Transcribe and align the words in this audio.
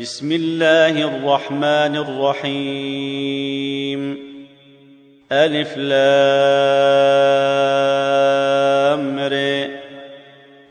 بسم 0.00 0.32
الله 0.32 1.04
الرحمن 1.04 1.96
الرحيم. 1.96 3.38
ألف 5.32 5.76
لام 5.76 5.98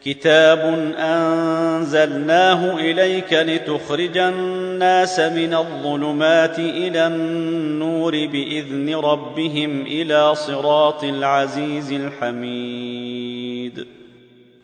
كتاب 0.06 0.60
أنزلناه 0.98 2.80
إليك 2.80 3.34
لتخرج 3.34 4.18
الناس 4.18 5.20
من 5.20 5.54
الظلمات 5.54 6.60
إلى 6.60 7.08
النور 7.08 8.12
بإذن 8.12 8.96
ربهم 8.96 9.82
إلى 9.82 10.36
صراط 10.36 11.04
العزيز 11.04 11.92
الحميد. 11.92 13.27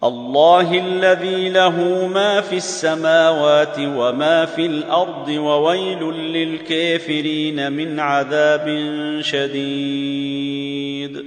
الله 0.04 0.78
الذي 0.78 1.50
له 1.50 2.08
ما 2.08 2.42
في 2.42 2.56
السماوات 2.56 3.80
وما 3.80 4.46
في 4.46 4.66
الأرض 4.66 5.30
وويل 5.30 6.14
للكافرين 6.14 7.72
من 7.72 8.00
عذاب 8.00 8.90
شديد. 9.22 11.26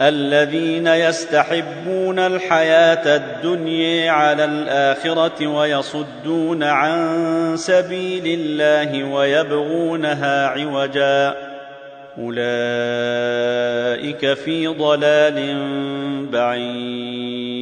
الذين 0.00 0.86
يستحبون 0.86 2.18
الحياة 2.18 3.16
الدنيا 3.16 4.10
على 4.10 4.44
الآخرة 4.44 5.46
ويصدون 5.46 6.62
عن 6.62 7.56
سبيل 7.56 8.40
الله 8.40 9.04
ويبغونها 9.04 10.46
عوجا. 10.46 11.36
أولئك 12.18 12.44
في 14.34 14.66
ضلال 14.66 15.56
بعيد. 16.26 17.49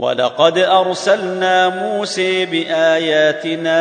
ولقد 0.00 0.58
أرسلنا 0.58 1.68
موسى 1.68 2.46
بآياتنا 2.46 3.80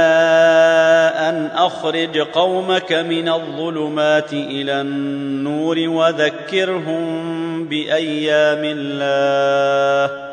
أن 1.29 1.45
أخرج 1.45 2.17
قومك 2.17 2.93
من 2.93 3.29
الظلمات 3.29 4.33
إلى 4.33 4.81
النور 4.81 5.79
وذكرهم 5.79 7.09
بأيام 7.65 8.61
الله 8.63 10.29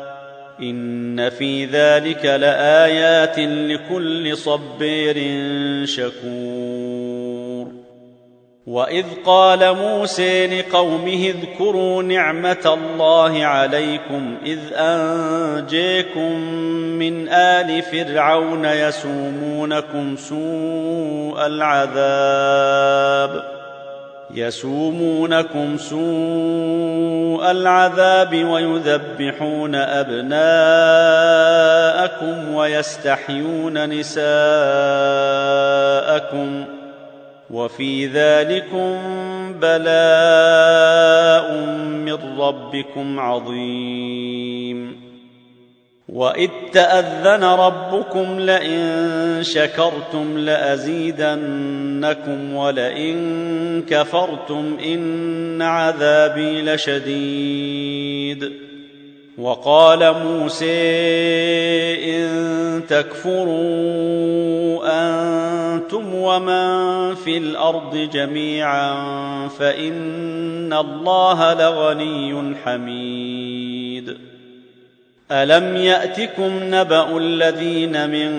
إن 0.61 1.29
في 1.29 1.65
ذلك 1.65 2.25
لآيات 2.25 3.39
لكل 3.39 4.37
صبير 4.37 5.15
شكور 5.85 7.16
واذ 8.67 9.05
قال 9.25 9.75
موسى 9.75 10.59
لقومه 10.59 11.33
اذكروا 11.35 12.03
نعمه 12.03 12.77
الله 12.77 13.45
عليكم 13.45 14.37
اذ 14.45 14.59
انجيكم 14.73 16.31
من 16.99 17.29
ال 17.29 17.81
فرعون 17.81 18.65
يسومونكم 18.65 20.15
سوء 20.15 21.45
العذاب 21.45 22.77
يسومونكم 24.33 25.77
سوء 25.77 27.51
العذاب 27.51 28.45
ويذبحون 28.45 29.75
ابناءكم 29.75 30.33
ويستحيون 32.53 33.89
نساءكم 33.89 34.37
وفي 37.51 38.07
ذلكم 38.07 38.97
بلاء 39.61 41.55
من 41.87 42.39
ربكم 42.39 43.19
عظيم. 43.19 45.07
وإذ 46.09 46.49
تأذن 46.73 47.43
ربكم 47.43 48.39
لئن 48.39 49.39
شكرتم 49.41 50.37
لأزيدنكم 50.37 51.35
ولئن 52.55 53.83
كفرتم 53.89 54.77
إن 54.85 55.61
عذابي 55.61 56.61
لشديد. 56.61 58.51
وقال 59.37 60.13
موسى 60.23 60.65
إن 62.15 62.27
تكفروا 62.89 63.97
أنتم 64.85 65.46
ومن 66.27 67.15
في 67.15 67.37
الأرض 67.37 68.09
جميعا 68.13 68.93
فان 69.47 70.73
الله 70.73 71.53
لغني 71.53 72.55
حميد 72.65 74.17
الم 75.31 75.75
ياتكم 75.75 76.59
نبا 76.63 77.17
الذين 77.17 78.09
من 78.09 78.31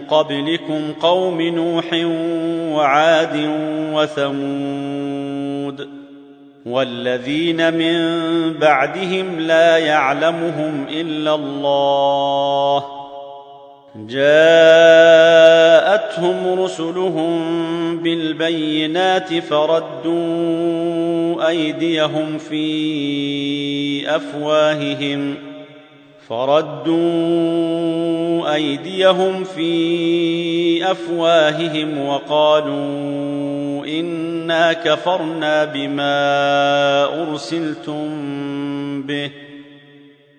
قبلكم 0.00 0.92
قوم 1.00 1.42
نوح 1.42 1.84
وعاد 2.76 3.36
وثمود 3.94 5.88
والذين 6.66 7.74
من 7.74 7.98
بعدهم 8.52 9.40
لا 9.40 9.78
يعلمهم 9.78 10.86
الا 10.90 11.34
الله 11.34 13.03
جاءتهم 13.96 15.54
رسلهم 16.62 17.34
بالبينات 17.98 19.34
فردوا 19.34 20.14
أيديهم 21.48 22.38
في 22.38 24.16
أفواههم 24.16 25.34
فردوا 26.28 26.94
أيديهم 28.54 29.44
في 29.44 30.90
أفواههم 30.90 32.06
وقالوا 32.06 33.86
إنا 33.86 34.72
كفرنا 34.72 35.64
بما 35.64 37.04
أرسلتم 37.22 38.22
به. 39.02 39.43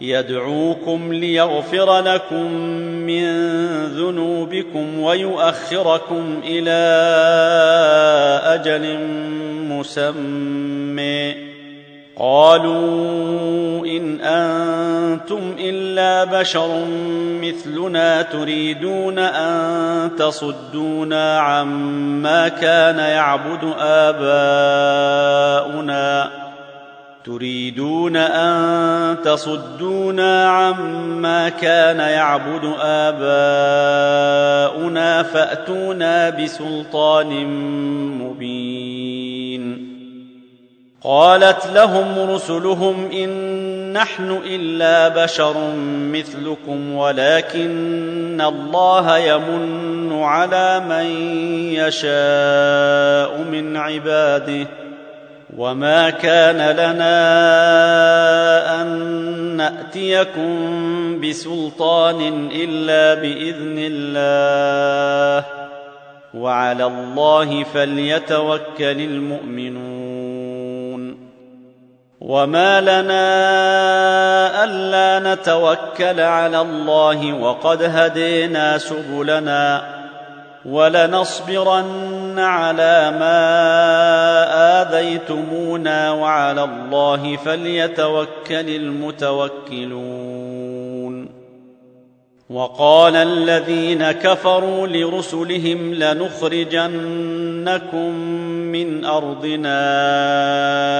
يدعوكم 0.00 1.12
ليغفر 1.12 2.00
لكم 2.00 2.52
من 3.06 3.26
ذنوبكم 3.86 4.98
ويؤخركم 5.00 6.40
إلى 6.44 6.80
أجل 8.44 8.98
مسمى. 9.68 11.52
قالوا 12.18 13.86
إن 13.86 14.20
أنتم 14.20 15.56
إلا 15.58 16.40
بشر 16.40 16.84
مثلنا 17.42 18.22
تريدون 18.22 19.18
أن 19.18 20.10
تصدونا 20.18 21.38
عما 21.38 22.48
كان 22.48 22.98
يعبد 22.98 23.74
آباؤنا. 23.78 25.62
تريدون 27.24 28.16
أن 28.16 29.16
تصدونا 29.24 30.48
عما 30.48 31.48
كان 31.48 31.98
يعبد 31.98 32.72
آباؤنا 32.80 33.22
فأتونا 35.22 36.30
بسلطان 36.30 37.46
مبين. 38.18 39.92
قالت 41.04 41.66
لهم 41.74 42.30
رسلهم 42.30 43.10
إن 43.12 43.62
نحن 43.92 44.40
إلا 44.46 45.24
بشر 45.24 45.54
مثلكم 46.12 46.94
ولكن 46.94 48.40
الله 48.40 49.18
يمن 49.18 50.22
على 50.22 50.80
من 50.88 51.06
يشاء 51.74 53.42
من 53.52 53.76
عباده. 53.76 54.81
وما 55.58 56.10
كان 56.10 56.76
لنا 56.76 57.12
ان 58.82 58.88
ناتيكم 59.56 61.20
بسلطان 61.20 62.50
الا 62.52 63.14
باذن 63.22 63.76
الله 63.78 65.46
وعلى 66.34 66.84
الله 66.84 67.64
فليتوكل 67.64 69.00
المؤمنون 69.00 70.42
وما 72.20 72.80
لنا 72.80 73.24
الا 74.64 75.34
نتوكل 75.34 76.20
على 76.20 76.60
الله 76.60 77.32
وقد 77.32 77.82
هدينا 77.82 78.78
سبلنا 78.78 80.01
ولنصبرن 80.64 82.38
على 82.38 83.16
ما 83.20 83.42
آذيتمونا 84.82 86.12
وعلى 86.12 86.64
الله 86.64 87.36
فليتوكل 87.36 88.68
المتوكلون. 88.68 90.32
وقال 92.50 93.16
الذين 93.16 94.12
كفروا 94.12 94.86
لرسلهم 94.86 95.94
لنخرجنكم 95.94 96.90
من 98.72 99.04
أرضنا 99.04 99.78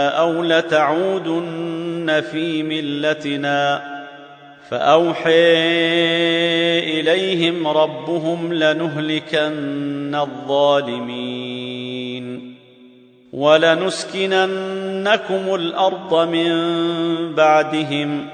أو 0.08 0.42
لتعودن 0.42 2.22
في 2.32 2.62
ملتنا 2.62 3.91
فأوحي 4.70 5.30
إليهم 6.78 7.68
ربهم 7.68 8.52
لنهلكن 8.52 10.14
الظالمين 10.14 11.62
ولنسكننكم 13.32 14.44
الأرض 15.54 16.28
من 16.28 16.52
بعدهم 17.34 18.26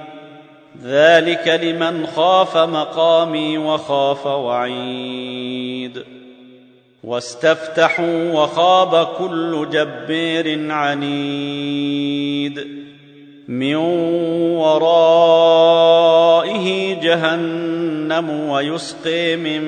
ذلك 0.85 1.49
لمن 1.49 2.07
خاف 2.07 2.57
مقامي 2.57 3.59
وخاف 3.59 4.27
وعيد 4.27 6.03
واستفتحوا 7.05 8.33
وخاب 8.33 9.07
كل 9.19 9.69
جبير 9.71 10.73
عنيد 10.73 12.69
من 13.49 13.77
ورائه 14.57 15.78
جهنم 17.09 18.49
ويسقي 18.49 19.37
من 19.37 19.63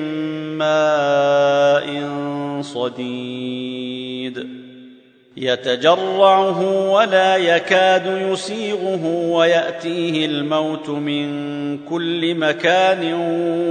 ماء 0.57 2.11
صديد. 2.61 4.47
يتجرعه 5.37 6.89
ولا 6.91 7.37
يكاد 7.37 8.31
يسيغه 8.31 9.05
ويأتيه 9.05 10.25
الموت 10.25 10.89
من 10.89 11.27
كل 11.77 12.35
مكان 12.35 13.13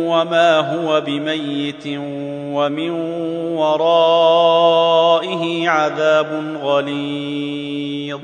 وما 0.07 0.59
هو 0.59 1.01
بميت 1.01 1.87
ومن 2.55 2.91
ورائه 3.57 4.69
عذاب 5.69 6.57
غليظ. 6.63 8.21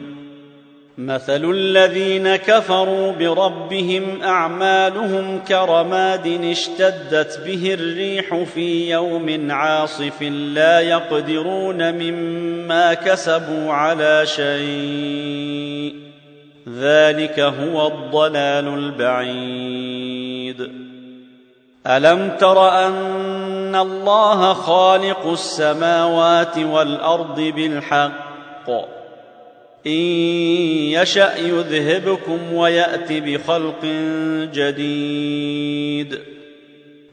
مثل 0.98 1.50
الذين 1.50 2.37
كفروا 2.37 3.12
بربهم 3.12 4.22
أعمالهم 4.22 5.40
كرماد 5.48 6.26
اشتدت 6.26 7.40
به 7.46 7.75
الريح 7.75 8.44
في 8.54 8.90
يوم 8.90 9.50
عاصف 9.50 10.22
لا 10.22 10.81
يقدرون 10.81 11.94
مما 11.94 12.94
كسبوا 12.94 13.72
على 13.72 14.26
شيء. 14.26 15.94
ذلك 16.78 17.40
هو 17.40 17.87
الضلال 17.87 18.69
البعيد. 18.69 20.70
ألم 21.87 22.37
تر 22.40 22.87
أن 22.87 23.76
الله 23.76 24.52
خالق 24.52 25.26
السماوات 25.26 26.58
والأرض 26.58 27.40
بالحق؟ 27.40 29.05
إن 29.86 29.92
يشأ 30.92 31.36
يذهبكم 31.36 32.52
ويأت 32.52 33.12
بخلق 33.12 33.84
جديد. 34.52 36.18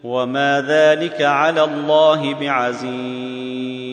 وما 0.03 0.65
ذلك 0.67 1.21
على 1.21 1.63
الله 1.63 2.33
بعزيز. 2.33 3.92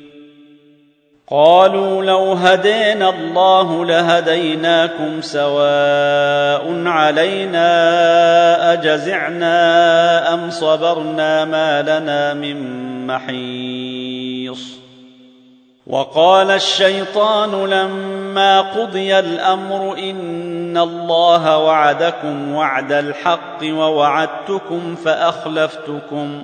قالوا 1.31 2.03
لو 2.03 2.33
هدينا 2.33 3.09
الله 3.09 3.85
لهديناكم 3.85 5.21
سواء 5.21 6.87
علينا 6.87 7.67
أجزعنا 8.73 10.33
أم 10.33 10.49
صبرنا 10.49 11.45
ما 11.45 11.81
لنا 11.81 12.33
من 12.33 12.57
محيص. 13.07 14.81
وقال 15.87 16.51
الشيطان 16.51 17.65
لما 17.65 18.61
قضي 18.61 19.19
الأمر 19.19 19.97
إن 19.97 20.77
الله 20.77 21.57
وعدكم 21.57 22.53
وعد 22.53 22.91
الحق 22.91 23.63
ووعدتكم 23.63 24.95
فأخلفتكم 24.95 26.43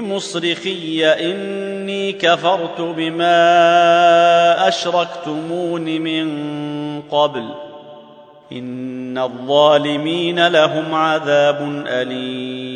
بمصرخي 0.00 1.06
إني 1.06 2.12
كفرت 2.12 2.80
بما 2.80 3.38
أشركتمون 4.68 5.84
من 6.00 6.26
قبل 7.02 7.48
إن 8.52 9.18
الظالمين 9.18 10.46
لهم 10.46 10.94
عذاب 10.94 11.84
أليم 11.86 12.75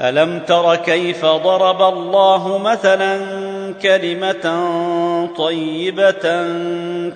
ألم 0.00 0.38
تر 0.38 0.76
كيف 0.76 1.24
ضرب 1.24 1.82
الله 1.82 2.58
مثلا 2.58 3.20
كلمة 3.82 4.66
طيبة 5.38 6.44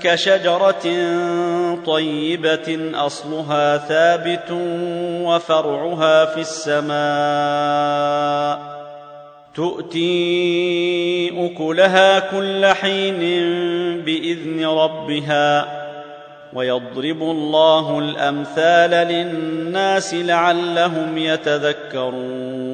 كشجرة 0.03 0.85
طيبة 1.87 2.91
أصلها 2.95 3.76
ثابت 3.76 4.50
وفرعها 5.25 6.25
في 6.25 6.41
السماء 6.41 6.95
تؤتي 9.55 11.31
أكلها 11.47 12.19
كل 12.19 12.67
حين 12.67 13.19
بإذن 14.05 14.67
ربها 14.67 15.85
ويضرب 16.53 17.23
الله 17.23 17.99
الأمثال 17.99 18.91
للناس 18.91 20.14
لعلهم 20.14 21.19
يتذكرون 21.19 22.74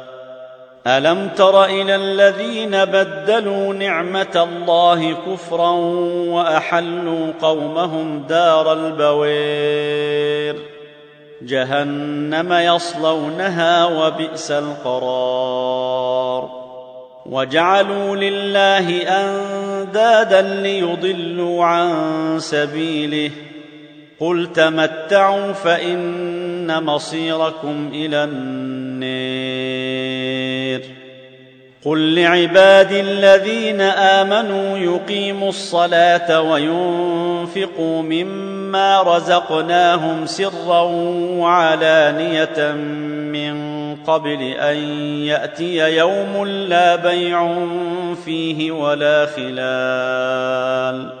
ألم 0.87 1.29
تر 1.37 1.65
إلى 1.65 1.95
الذين 1.95 2.85
بدلوا 2.85 3.73
نعمة 3.73 4.47
الله 4.49 5.13
كفرا 5.13 5.69
وأحلوا 6.31 7.31
قومهم 7.41 8.23
دار 8.29 8.73
البوير؟ 8.73 10.55
جهنم 11.41 12.53
يصلونها 12.53 13.85
وبئس 13.85 14.51
القرار. 14.51 16.49
وجعلوا 17.25 18.15
لله 18.15 19.01
أندادا 19.01 20.41
ليضلوا 20.41 21.65
عن 21.65 21.89
سبيله. 22.39 23.31
قل 24.19 24.53
تمتعوا 24.53 25.51
فإن 25.51 26.83
مصيركم 26.83 27.89
إلى 27.93 28.23
النير 28.23 28.90
قل 31.85 32.15
لعبادي 32.15 33.01
الذين 33.01 33.81
امنوا 33.81 34.77
يقيموا 34.77 35.49
الصلاه 35.49 36.41
وينفقوا 36.41 38.01
مما 38.01 39.01
رزقناهم 39.01 40.25
سرا 40.25 40.81
وعلانيه 41.37 42.71
من 43.31 43.95
قبل 43.95 44.41
ان 44.41 44.77
ياتي 45.25 45.97
يوم 45.97 46.45
لا 46.45 46.95
بيع 46.95 47.65
فيه 48.25 48.71
ولا 48.71 49.25
خلال 49.25 51.20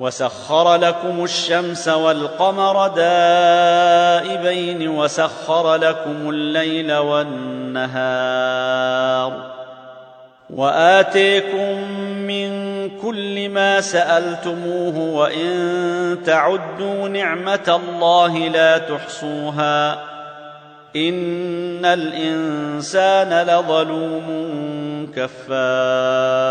وسخر 0.00 0.76
لكم 0.76 1.24
الشمس 1.24 1.88
والقمر 1.88 2.88
دائبين 2.88 4.88
وسخر 4.88 5.74
لكم 5.74 6.30
الليل 6.30 6.92
والنهار 6.92 7.90
وآتيكم 10.50 11.90
من 12.26 12.50
كل 12.98 13.48
ما 13.48 13.80
سألتموه 13.80 14.98
وإن 14.98 16.18
تعدوا 16.26 17.08
نعمة 17.08 17.80
الله 17.86 18.38
لا 18.38 18.78
تحصوها 18.78 19.92
إن 20.96 21.84
الإنسان 21.84 23.46
لظلوم 23.46 24.26
كفار 25.16 26.50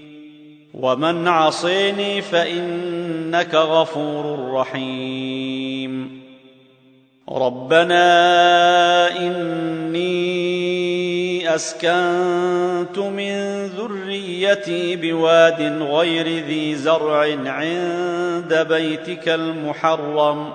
ومن 0.73 1.27
عصيني 1.27 2.21
فإنك 2.21 3.55
غفور 3.55 4.51
رحيم. 4.53 6.21
ربنا 7.29 8.07
إني 9.19 10.11
أسكنت 11.55 12.97
من 12.97 13.65
ذريتي 13.65 14.95
بواد 14.95 15.61
غير 15.81 16.45
ذي 16.45 16.75
زرع 16.75 17.21
عند 17.45 18.65
بيتك 18.69 19.29
المحرم. 19.29 20.49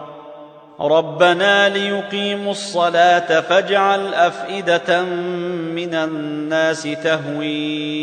ربنا 0.80 1.68
ليقيموا 1.68 2.50
الصلاة 2.50 3.40
فاجعل 3.40 4.14
أفئدة 4.14 5.02
من 5.74 5.94
الناس 5.94 6.82
تهوي 6.82 7.95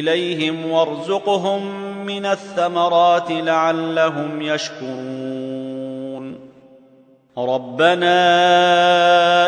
إليهم 0.00 0.70
وارزقهم 0.70 1.86
من 2.06 2.26
الثمرات 2.26 3.30
لعلهم 3.30 4.42
يشكرون. 4.42 6.52
ربنا 7.38 8.12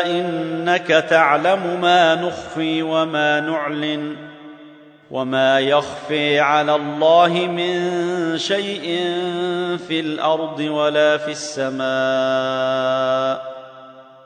إنك 0.05 0.87
تعلم 0.87 1.81
ما 1.81 2.15
نخفي 2.15 2.81
وما 2.81 3.39
نعلن 3.39 4.15
وما 5.11 5.59
يخفي 5.59 6.39
على 6.39 6.75
الله 6.75 7.29
من 7.29 7.91
شيء 8.37 8.83
في 9.87 9.99
الأرض 9.99 10.59
ولا 10.59 11.17
في 11.17 11.31
السماء. 11.31 11.85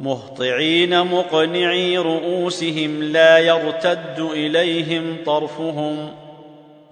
مهطعين 0.00 1.06
مقنعي 1.06 1.98
رؤوسهم 1.98 3.02
لا 3.02 3.38
يرتد 3.38 4.18
إليهم 4.32 5.16
طرفهم 5.26 6.12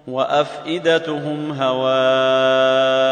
وأفئدتهم 0.08 1.62
هواء 1.62 3.08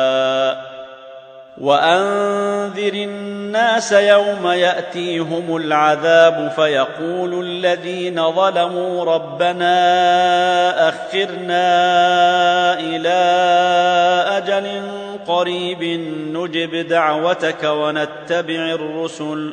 وأنذر 1.60 2.92
الناس 2.92 3.92
يوم 3.92 4.46
يأتيهم 4.46 5.56
العذاب 5.56 6.52
فيقول 6.56 7.44
الذين 7.44 8.32
ظلموا 8.32 9.04
ربنا 9.04 9.68
أخرنا 10.88 11.70
إلى 12.80 13.18
أجل 14.36 14.82
قريب 15.26 15.82
نجب 16.32 16.88
دعوتك 16.88 17.64
ونتبع 17.64 18.72
الرسل 18.72 19.52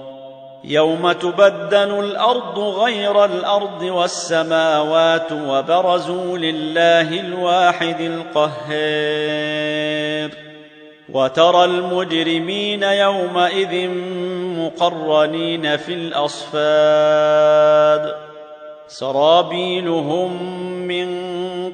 يوم 0.71 1.11
تبدل 1.11 1.99
الأرض 1.99 2.59
غير 2.59 3.25
الأرض 3.25 3.81
والسماوات 3.81 5.31
وبرزوا 5.31 6.37
لله 6.37 7.19
الواحد 7.19 8.01
القهار. 8.01 9.21
وترى 11.13 11.65
المجرمين 11.65 12.83
يومئذ 12.83 13.89
مقرنين 14.59 15.77
في 15.77 15.93
الأصفاد. 15.93 16.61
سرابيلهم 18.87 20.43
من 20.87 21.07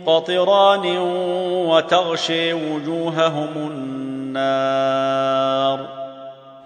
قطران 0.06 0.98
وتغشي 1.68 2.54
وجوههم 2.54 3.50
النار. 3.58 5.26